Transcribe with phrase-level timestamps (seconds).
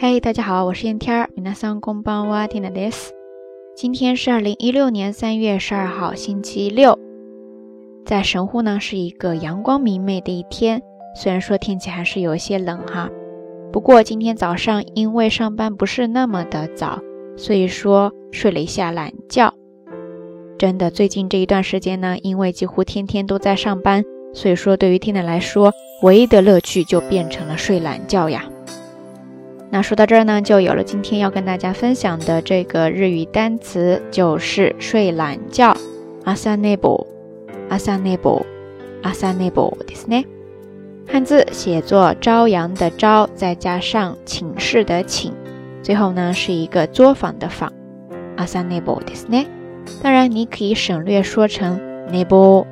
[0.00, 1.30] 嘿，大家好，我是燕天儿。
[1.36, 3.12] 皆さんこんばんは、ティナです。
[3.74, 6.98] 今天是二零一六年三月十二号，星期六。
[8.04, 10.82] 在神户呢，是一个阳光明媚的一天。
[11.14, 13.08] 虽然说天气还是有些冷哈，
[13.72, 17.00] 不过今天早上因为上班不是那么的早，
[17.36, 19.52] 所以说睡了一下懒觉。
[20.58, 25.72] 真的，最近这一段时间呢，因为几乎天天都在上班，所以说对于 Tina 来说，
[26.02, 28.44] 唯一的乐趣就变成了睡懒觉呀。
[29.70, 35.76] 那说到这儿呢，就有了今天要跟大家分享的这个日语单词，就是睡懒觉。
[36.24, 37.06] 朝寝ぼ、
[37.68, 38.42] 朝寝ぼ、
[39.02, 40.24] 朝寝ぼですね。
[41.08, 45.32] 汉字写作朝阳的朝，再加上寝室的寝，
[45.82, 47.72] 最后呢是一个作坊的坊。
[48.36, 49.46] 朝寝ぼですね。
[50.02, 51.78] 当然，你可以省略说成
[52.10, 52.66] nebo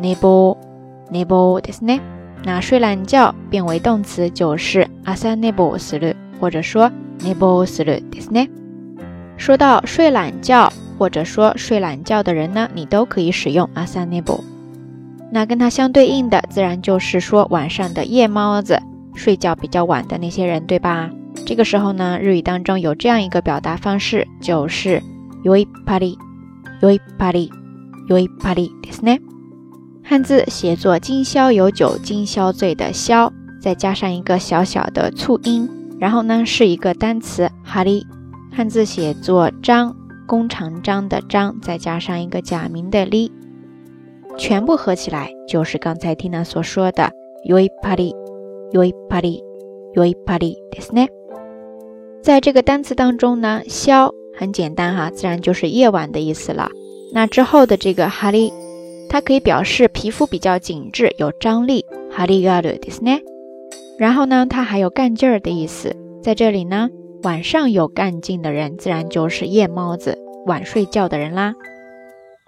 [0.00, 0.56] nebo
[1.10, 2.00] nebo ですね。
[2.44, 6.90] 那睡懒觉变为动词就是 asa nebo する， 或者说
[7.20, 8.48] nebo するですね。
[9.36, 14.40] 说到睡懒觉，或者说睡懒觉的人呢，你都可以使用 asa nebo。
[15.30, 18.80] 那跟它相对应的，自然就是说晚上的夜猫子，
[19.14, 21.10] 睡觉比较晚的那些人，对吧？
[21.46, 25.02] 这个时候呢，日语当中有这样一个表达方式，就是
[25.44, 26.16] yoi pari。
[26.82, 27.48] 酔いっぱり、
[28.08, 29.20] 酔いっぱりですね。
[30.02, 38.06] 汉字写作今宵有酒今宵醉的宵，再加上一个小小的促音， 然后呢是一个单词哈利。
[38.54, 43.32] 汉字写作张，弓长张的张，再加上一个假名的哩，
[44.36, 47.10] 全部合起来就是刚才听 a 所说的
[47.48, 48.14] 酔いっぱり、
[48.72, 49.42] 酔いっぱり、
[49.94, 51.08] 酔いっぱりですね。
[52.22, 54.12] 在这个单词当中呢，宵。
[54.34, 56.70] 很简单哈，自然就是夜晚的意思了。
[57.12, 58.50] 那之后的这个哈利，
[59.08, 61.84] 它可以表示皮肤比较紧致、有张力。
[62.10, 63.20] 哈利嘎鲁迪斯呢？
[63.97, 65.95] 然后呢，它还有干劲儿的意思。
[66.21, 66.89] 在这里呢，
[67.23, 71.53] 晚上有干劲的人，自然就是夜猫子、晚睡觉的人啦。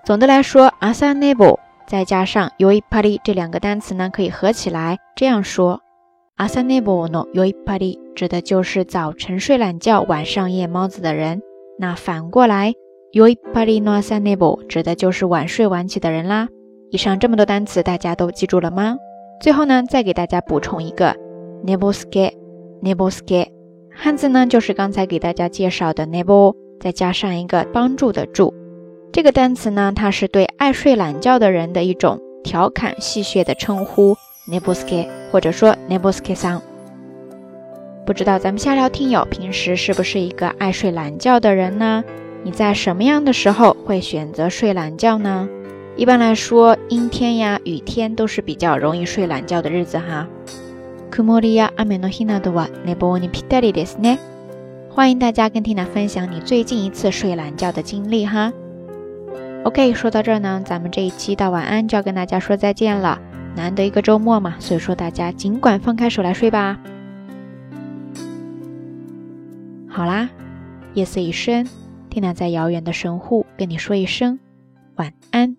[0.05, 5.82] 总的来说，阿萨内布再加上 yoi pari 这两个单词呢，可以合起来这样说：
[6.36, 11.42] 阿萨内布 no yoi pari 指的就是早晨睡懒觉、晚上夜猫子的人。
[11.77, 12.73] 那反过来
[13.14, 16.48] ，yoi pari no asa nebo 指的就是晚睡晚起的人啦。
[16.92, 18.98] 以上这么多单词，大家都记住了吗？
[19.42, 21.16] 最后呢，再给大家补充一个
[21.64, 22.33] n e b o s k e
[22.81, 23.52] n e b o s k e
[23.93, 28.53] 汉字呢就是刚才给大家介绍的 nebo，再加上一个帮助的助。
[29.11, 34.15] 这个单词呢，它是对爱睡懒觉的人的一种调侃戏谑的称呼
[34.48, 36.61] n e b o s k e 或者说 nebosuke 桑。
[38.05, 42.03] 不知道咱们下聊听友平时是不是一个爱睡懒觉的人呢？
[42.43, 45.48] 你在什么样的时候会选择睡懒觉呢？
[45.98, 50.25] 一般来说，阴天呀、雨天都是比较容易睡懒觉的日子哈。
[54.89, 58.53] 欢迎大家跟缇娜分享你最近一次睡懒觉的经历哈。
[59.64, 63.19] OK，说到这儿呢，咱们这一期到晚安就要跟大家说再见了。
[63.55, 66.80] 难得一个周末嘛，所以说大家尽管放开手来睡吧。
[69.87, 70.30] 好啦，
[70.93, 71.67] 夜色已深，
[72.09, 74.39] 天亮在遥远的神户跟你说一声
[74.95, 75.58] 晚安。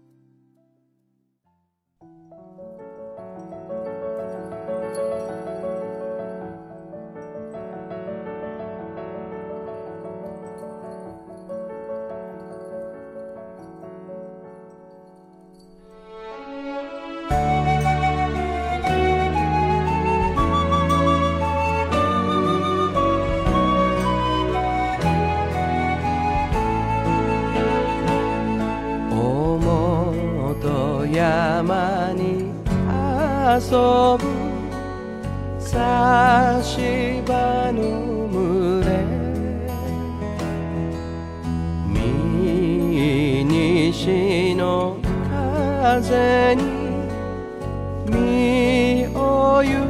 [31.12, 32.52] 山に
[33.44, 34.22] 遊ぶ
[35.58, 38.86] 差し場の群れ。
[41.88, 44.98] 右西の
[45.28, 46.62] 風に
[48.06, 49.89] 身を揺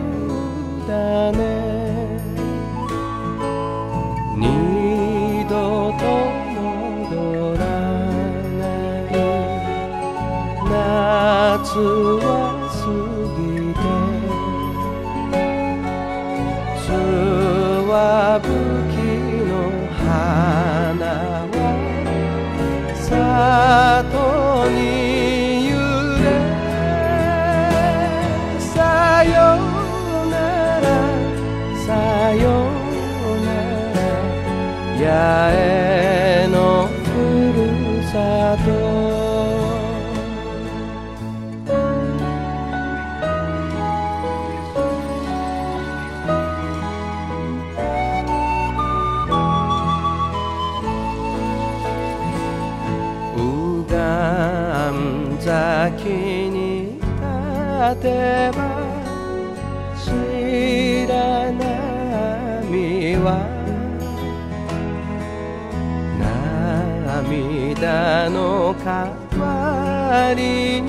[11.49, 11.79] 夏
[12.21, 12.29] は
[12.69, 12.85] 過
[13.33, 13.81] ぎて
[16.85, 16.87] つ
[17.89, 18.68] わぶ
[57.80, 58.60] 立てば
[59.96, 60.12] 白
[61.56, 63.48] 波は
[67.24, 69.08] 涙の代
[69.40, 70.88] わりに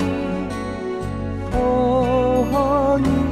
[1.50, 3.31] 頬に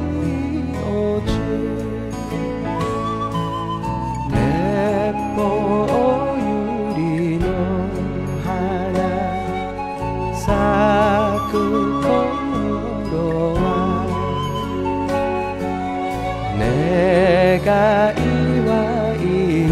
[17.70, 19.70] は祈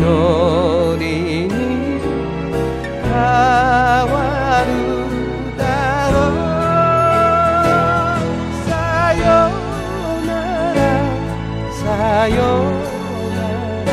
[0.98, 1.52] りに
[3.02, 3.10] 変
[4.12, 4.16] わ
[4.66, 4.70] る
[5.56, 5.62] だ
[6.12, 6.36] ろう
[8.68, 8.70] さ
[9.14, 9.22] よ
[10.26, 10.30] な
[10.74, 10.78] ら
[11.72, 11.82] さ
[12.28, 12.38] よ
[13.34, 13.38] な
[13.84, 13.90] ら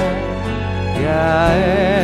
[0.93, 1.05] 八
[1.55, 1.94] 重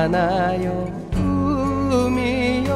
[0.00, 2.70] 花よ海よ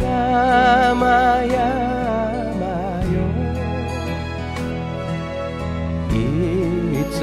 [0.00, 1.58] 山山
[3.10, 3.18] よ。
[6.12, 6.14] い
[7.10, 7.14] つ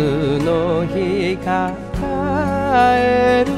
[0.43, 0.49] の
[0.87, 1.47] 日か
[1.93, 1.99] 帰
[3.49, 3.55] る。